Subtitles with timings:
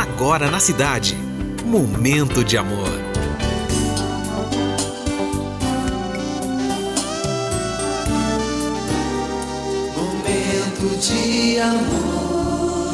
[0.00, 1.14] agora na cidade.
[1.62, 2.88] Momento de amor.
[9.94, 12.90] Momento de amor.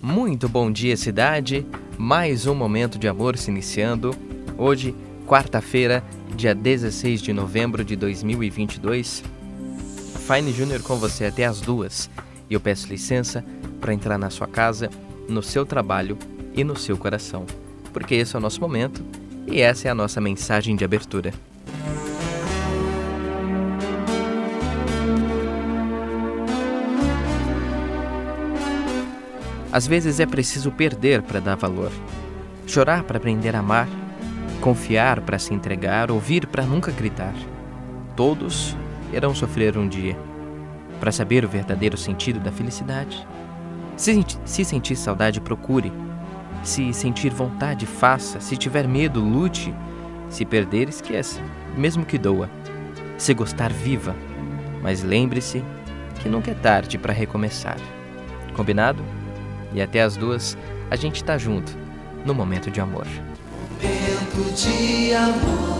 [0.00, 1.66] Muito bom dia, cidade.
[1.98, 4.14] Mais um momento de amor se iniciando.
[4.56, 4.94] Hoje,
[5.26, 6.04] quarta-feira,
[6.36, 9.24] dia 16 de novembro de 2022.
[10.24, 12.08] Fine Júnior com você até as duas.
[12.48, 13.44] E eu peço licença
[13.80, 14.90] para entrar na sua casa,
[15.28, 16.18] no seu trabalho
[16.54, 17.46] e no seu coração.
[17.92, 19.02] Porque esse é o nosso momento
[19.46, 21.32] e essa é a nossa mensagem de abertura.
[29.72, 31.92] Às vezes é preciso perder para dar valor,
[32.66, 33.88] chorar para aprender a amar,
[34.60, 37.34] confiar para se entregar, ouvir para nunca gritar.
[38.16, 38.76] Todos
[39.12, 40.16] irão sofrer um dia.
[40.98, 43.26] Para saber o verdadeiro sentido da felicidade,
[44.00, 45.92] se, se sentir saudade, procure.
[46.62, 48.40] Se sentir vontade, faça.
[48.40, 49.74] Se tiver medo, lute.
[50.30, 51.38] Se perder, esqueça,
[51.76, 52.48] mesmo que doa.
[53.18, 54.16] Se gostar, viva.
[54.80, 55.62] Mas lembre-se
[56.22, 57.76] que nunca é tarde para recomeçar.
[58.54, 59.04] Combinado?
[59.74, 60.56] E até as duas,
[60.90, 61.76] a gente tá junto,
[62.24, 63.06] no momento de amor.
[63.82, 65.79] Momento de amor.